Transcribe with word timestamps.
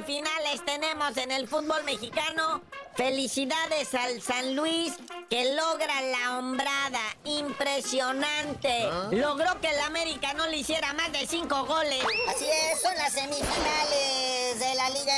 vámonos 0.00 1.16
en 1.16 1.30
el 1.32 1.48
fútbol 1.48 1.82
mexicano. 1.84 2.62
Felicidades 2.96 3.94
al 3.94 4.20
San 4.20 4.54
Luis 4.54 4.94
que 5.28 5.54
logra 5.54 6.00
la 6.02 6.38
hombrada. 6.38 7.00
Impresionante. 7.24 8.88
¿Ah? 8.90 9.08
Logró 9.10 9.60
que 9.60 9.68
el 9.68 9.80
América 9.80 10.32
no 10.34 10.46
le 10.46 10.58
hiciera 10.58 10.92
más 10.94 11.12
de 11.12 11.26
cinco 11.26 11.64
goles. 11.64 12.02
Así 12.28 12.44
es, 12.44 12.80
son 12.80 12.94
las 12.96 13.12
semifinales 13.12 13.81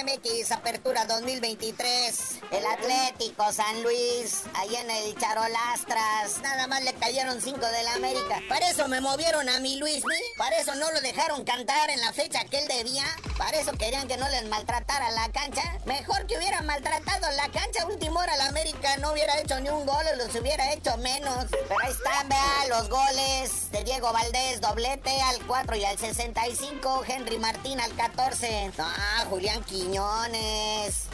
MX 0.04 0.52
Apertura 0.52 1.06
2023. 1.06 2.40
El 2.50 2.66
Atlético 2.66 3.50
San 3.52 3.82
Luis, 3.82 4.42
ahí 4.52 4.76
en 4.76 4.90
el 4.90 5.16
Charolastras. 5.18 6.42
Nada 6.42 6.66
más 6.66 6.84
le 6.84 6.92
cayeron 6.92 7.40
cinco 7.40 7.64
del 7.66 7.88
América. 7.88 8.40
Para 8.48 8.68
eso 8.68 8.86
me 8.86 9.00
movieron 9.00 9.48
a 9.48 9.60
mi 9.60 9.78
Luis, 9.78 10.02
para 10.36 10.56
eso 10.58 10.74
no 10.74 10.90
lo 10.92 11.00
dejaron 11.00 11.44
cantar 11.44 11.88
en 11.88 12.00
la 12.02 12.12
fecha 12.12 12.44
que 12.44 12.58
él 12.58 12.68
debía. 12.68 13.04
Para 13.38 13.58
eso 13.58 13.72
querían 13.72 14.06
que 14.06 14.18
no 14.18 14.28
les 14.28 14.46
maltratara 14.46 15.10
la 15.12 15.30
cancha. 15.32 15.62
Mejor 15.86 16.26
que 16.26 16.36
hubieran 16.36 16.66
maltratado 16.66 17.30
la 17.36 17.48
cancha. 17.48 17.86
Última 17.86 18.20
hora 18.20 18.36
la 18.36 18.48
América 18.48 18.98
no 18.98 19.12
hubiera 19.12 19.40
hecho 19.40 19.58
ni 19.60 19.70
un 19.70 19.86
gol, 19.86 20.04
los 20.18 20.34
hubiera 20.34 20.70
hecho 20.72 20.98
menos. 20.98 21.46
Pero 21.50 21.80
ahí 21.80 21.90
están, 21.90 22.28
vea, 22.28 22.66
los 22.68 22.90
goles 22.90 23.70
de 23.72 23.82
Diego 23.84 24.12
Valdés, 24.12 24.60
doblete 24.60 25.18
al 25.22 25.44
4 25.46 25.76
y 25.76 25.84
al 25.86 25.98
65. 25.98 27.04
Henry 27.08 27.38
Martín 27.38 27.80
al 27.80 27.94
14. 27.96 28.72
Ah, 28.78 29.24
Julián 29.30 29.64
Quiñones. 29.64 29.93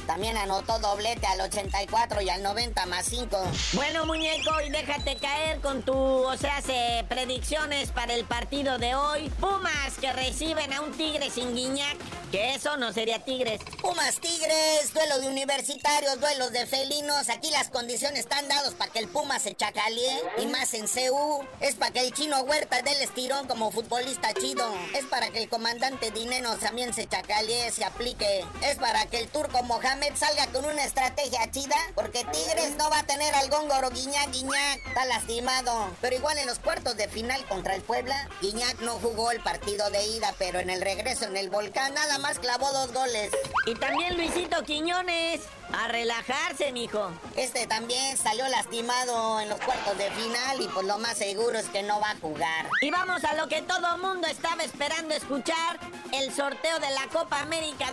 También 0.06 0.36
anotó 0.38 0.78
doblete 0.78 1.26
al 1.26 1.40
84 1.42 2.22
y 2.22 2.30
al 2.30 2.42
90 2.42 2.86
más 2.86 3.06
5. 3.06 3.38
Bueno, 3.74 4.06
muñeco, 4.06 4.50
y 4.66 4.70
déjate 4.70 5.16
caer 5.16 5.60
con 5.60 5.82
tu, 5.82 5.94
o 5.94 6.36
sea, 6.36 6.60
se 6.62 7.04
predicciones 7.08 7.90
para 7.90 8.14
el 8.14 8.24
partido 8.24 8.78
de 8.78 8.94
hoy. 8.94 9.28
Pumas 9.40 9.98
que 10.00 10.12
reciben 10.12 10.72
a 10.72 10.80
un 10.80 10.92
Tigre 10.92 11.30
sin 11.30 11.54
Guiñac. 11.54 11.96
Que 12.30 12.54
eso 12.54 12.76
no 12.76 12.92
sería 12.92 13.24
Tigres. 13.24 13.60
Pumas 13.82 14.20
Tigres, 14.20 14.94
duelo 14.94 15.18
de 15.18 15.28
universitarios, 15.28 16.20
duelos 16.20 16.52
de 16.52 16.64
felinos. 16.64 17.28
Aquí 17.28 17.50
las 17.50 17.70
condiciones 17.70 18.20
están 18.20 18.46
dados 18.46 18.74
para 18.74 18.92
que 18.92 19.00
el 19.00 19.08
Puma 19.08 19.40
se 19.40 19.56
chacalie. 19.56 20.22
Y 20.38 20.46
más 20.46 20.72
en 20.74 20.86
CU. 20.86 21.44
Es 21.60 21.74
para 21.74 21.90
que 21.90 22.00
el 22.00 22.12
chino 22.12 22.40
Huerta 22.42 22.82
dé 22.82 22.92
el 22.92 23.02
estirón 23.02 23.48
como 23.48 23.72
futbolista 23.72 24.32
chido. 24.32 24.64
Es 24.96 25.06
para 25.06 25.30
que 25.30 25.42
el 25.42 25.48
comandante 25.48 26.12
Dineno 26.12 26.56
también 26.56 26.94
se 26.94 27.08
chacalie, 27.08 27.68
se 27.72 27.84
aplique. 27.84 28.44
Es 28.62 28.69
para 28.76 29.06
que 29.06 29.18
el 29.18 29.28
turco 29.28 29.62
Mohamed 29.62 30.14
salga 30.14 30.46
con 30.48 30.64
una 30.64 30.84
estrategia 30.84 31.50
chida. 31.50 31.76
Porque 31.94 32.24
Tigres 32.24 32.76
no 32.76 32.90
va 32.90 33.00
a 33.00 33.06
tener 33.06 33.34
al 33.34 33.50
góngoro 33.50 33.90
Guiñac, 33.90 34.30
Guiñac. 34.30 34.86
Está 34.86 35.04
lastimado. 35.06 35.90
Pero 36.00 36.16
igual 36.16 36.38
en 36.38 36.46
los 36.46 36.58
cuartos 36.58 36.96
de 36.96 37.08
final 37.08 37.44
contra 37.46 37.74
el 37.74 37.82
Puebla, 37.82 38.28
Guiñac 38.40 38.80
no 38.80 38.92
jugó 38.94 39.30
el 39.30 39.40
partido 39.40 39.90
de 39.90 40.04
ida. 40.06 40.34
Pero 40.38 40.58
en 40.58 40.70
el 40.70 40.80
regreso 40.80 41.24
en 41.24 41.36
el 41.36 41.50
volcán 41.50 41.94
nada 41.94 42.18
más 42.18 42.38
clavó 42.38 42.70
dos 42.72 42.92
goles. 42.92 43.30
Y 43.66 43.74
también 43.74 44.16
Luisito 44.16 44.62
Quiñones. 44.64 45.40
A 45.72 45.86
relajarse, 45.86 46.72
mijo. 46.72 47.12
Este 47.36 47.66
también 47.66 48.16
salió 48.16 48.46
lastimado 48.48 49.40
en 49.40 49.48
los 49.48 49.60
cuartos 49.60 49.96
de 49.98 50.10
final 50.10 50.60
y 50.60 50.66
pues 50.66 50.84
lo 50.84 50.98
más 50.98 51.16
seguro 51.16 51.58
es 51.58 51.68
que 51.68 51.84
no 51.84 52.00
va 52.00 52.10
a 52.10 52.16
jugar. 52.16 52.66
Y 52.80 52.90
vamos 52.90 53.22
a 53.22 53.34
lo 53.34 53.46
que 53.46 53.62
todo 53.62 53.96
mundo 53.98 54.26
estaba 54.26 54.64
esperando 54.64 55.14
escuchar. 55.14 55.78
El 56.12 56.34
sorteo 56.34 56.80
de 56.80 56.90
la 56.90 57.06
Copa 57.12 57.40
América 57.40 57.92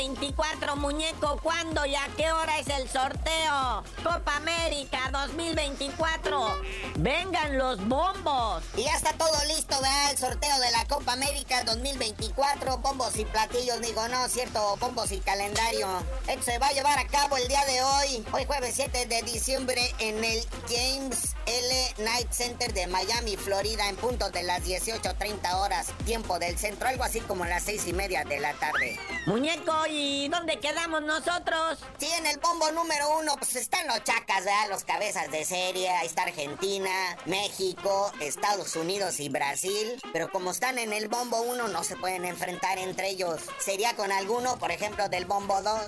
2024, 0.00 0.76
muñeco. 0.76 1.38
¿Cuándo 1.42 1.84
y 1.84 1.94
a 1.94 2.08
qué 2.16 2.32
hora 2.32 2.58
es 2.58 2.68
el 2.68 2.88
sorteo? 2.88 3.84
Copa 4.02 4.36
América 4.36 5.10
2024. 5.12 6.62
Vengan 6.96 7.58
los 7.58 7.86
bombos. 7.86 8.62
Y 8.78 8.84
ya 8.84 8.96
está 8.96 9.12
todo 9.12 9.36
listo, 9.48 9.78
vea, 9.82 10.10
el 10.10 10.16
sorteo 10.16 10.58
de 10.58 10.70
la 10.70 10.86
Copa 10.86 11.12
América 11.12 11.64
2024. 11.64 12.78
Bombos 12.78 13.14
y 13.18 13.26
platillos, 13.26 13.82
digo, 13.82 14.08
no, 14.08 14.26
cierto, 14.28 14.74
bombos 14.78 15.12
y 15.12 15.18
calendario. 15.18 15.86
Esto 16.26 16.44
se 16.44 16.58
va 16.58 16.68
a 16.68 16.72
llevar 16.72 16.98
a 16.98 17.06
cabo 17.06 17.36
el 17.36 17.46
día 17.48 17.64
de 17.66 17.82
hoy, 17.82 18.24
hoy 18.32 18.46
jueves 18.46 18.72
7 18.76 19.04
de 19.04 19.22
diciembre, 19.22 19.94
en 19.98 20.24
el 20.24 20.42
James 20.66 21.36
L. 21.44 21.94
Night 21.98 22.30
Center 22.30 22.72
de 22.72 22.86
Miami, 22.86 23.36
Florida, 23.36 23.88
en 23.88 23.96
punto 23.96 24.30
de 24.30 24.44
las 24.44 24.64
18.30 24.64 25.54
horas, 25.56 25.88
tiempo 26.06 26.38
del 26.38 26.56
centro, 26.56 26.88
algo 26.88 27.04
así 27.04 27.20
como 27.20 27.44
las 27.44 27.64
seis 27.64 27.86
y 27.86 27.92
media 27.92 28.24
de 28.24 28.40
la 28.40 28.54
tarde. 28.54 28.98
Muñeco, 29.26 29.72
¿y 29.90 30.28
dónde 30.28 30.58
quedamos 30.58 31.02
nosotros? 31.02 31.78
Sí, 31.98 32.08
en 32.18 32.26
el 32.26 32.38
bombo 32.38 32.70
número 32.72 33.18
uno, 33.18 33.36
pues 33.36 33.56
están 33.56 33.86
los 33.86 34.02
chacas, 34.04 34.44
¿verdad? 34.44 34.68
Los 34.68 34.84
cabezas 34.84 35.30
de 35.30 35.44
serie, 35.44 35.90
ahí 35.90 36.06
está 36.06 36.22
Argentina, 36.22 36.90
México, 37.26 38.12
Estados 38.20 38.76
Unidos 38.76 39.20
y 39.20 39.28
Brasil. 39.28 40.00
Pero 40.12 40.30
como 40.30 40.50
están 40.50 40.78
en 40.78 40.92
el 40.92 41.08
bombo 41.08 41.40
uno, 41.42 41.68
no 41.68 41.84
se 41.84 41.96
pueden 41.96 42.24
enfrentar 42.24 42.78
entre 42.78 43.10
ellos. 43.10 43.40
Sería 43.58 43.94
con 43.96 44.12
alguno, 44.12 44.58
por 44.58 44.70
ejemplo, 44.70 45.08
del 45.08 45.24
bombo 45.24 45.60
2. 45.62 45.80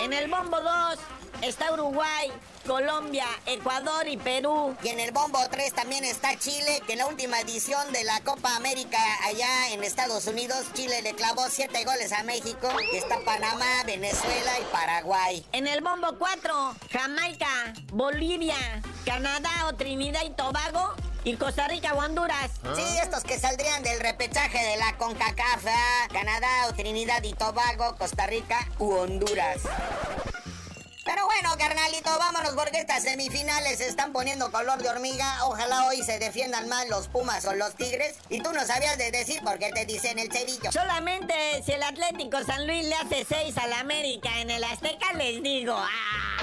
En 0.00 0.12
el 0.12 0.30
bombo 0.30 0.60
2 0.60 0.98
está 1.42 1.72
Uruguay, 1.72 2.32
Colombia, 2.66 3.26
Ecuador 3.46 4.08
y 4.08 4.16
Perú. 4.16 4.76
Y 4.82 4.88
en 4.88 5.00
el 5.00 5.12
bombo 5.12 5.38
3 5.50 5.72
también 5.72 6.04
está 6.04 6.38
Chile, 6.38 6.82
que 6.86 6.92
en 6.92 6.98
la 6.98 7.06
última 7.06 7.40
edición 7.40 7.92
de 7.92 8.04
la 8.04 8.20
Copa 8.20 8.54
América 8.56 8.98
allá 9.24 9.70
en 9.70 9.84
Estados 9.84 10.26
Unidos, 10.26 10.66
Chile 10.74 11.02
le 11.02 11.14
clavó 11.14 11.48
7 11.48 11.84
goles 11.84 12.12
a 12.12 12.22
México. 12.22 12.68
Y 12.92 12.96
está 12.96 13.18
Panamá, 13.48 13.82
Venezuela 13.86 14.58
y 14.60 14.64
Paraguay. 14.72 15.46
En 15.52 15.66
el 15.66 15.80
bombo 15.80 16.18
4, 16.18 16.74
Jamaica, 16.90 17.72
Bolivia, 17.92 18.56
Canadá 19.06 19.66
o 19.68 19.74
Trinidad 19.74 20.22
y 20.24 20.30
Tobago. 20.30 20.94
Y 21.24 21.36
Costa 21.36 21.66
Rica 21.68 21.94
o 21.94 21.98
Honduras. 21.98 22.52
Sí, 22.76 22.84
estos 23.02 23.24
que 23.24 23.38
saldrían 23.38 23.82
del 23.82 24.00
repechaje 24.00 24.64
de 24.64 24.76
la 24.76 24.96
CONCACAF, 24.96 25.64
¿verdad? 25.64 26.08
Canadá 26.12 26.48
o 26.68 26.74
Trinidad 26.74 27.22
y 27.22 27.34
Tobago, 27.34 27.96
Costa 27.96 28.26
Rica 28.26 28.66
u 28.78 28.92
Honduras. 28.92 29.62
Bueno, 31.40 31.56
carnalito, 31.56 32.10
vámonos 32.18 32.54
porque 32.56 32.80
estas 32.80 33.04
semifinales 33.04 33.78
se 33.78 33.86
están 33.86 34.12
poniendo 34.12 34.50
color 34.50 34.82
de 34.82 34.88
hormiga. 34.88 35.44
Ojalá 35.44 35.86
hoy 35.86 36.02
se 36.02 36.18
defiendan 36.18 36.68
más 36.68 36.88
los 36.88 37.06
Pumas 37.06 37.44
o 37.44 37.54
los 37.54 37.76
Tigres. 37.76 38.16
Y 38.28 38.40
tú 38.40 38.52
no 38.52 38.66
sabías 38.66 38.98
de 38.98 39.12
decir 39.12 39.40
por 39.44 39.56
qué 39.60 39.70
te 39.70 39.86
dicen 39.86 40.18
el 40.18 40.32
cerillo. 40.32 40.72
Solamente 40.72 41.62
si 41.64 41.70
el 41.72 41.82
Atlético 41.84 42.42
San 42.44 42.66
Luis 42.66 42.84
le 42.86 42.94
hace 42.96 43.24
6 43.24 43.56
al 43.56 43.72
América 43.74 44.40
en 44.40 44.50
el 44.50 44.64
Azteca, 44.64 45.12
les 45.12 45.40
digo. 45.40 45.76
¡ah! 45.78 46.38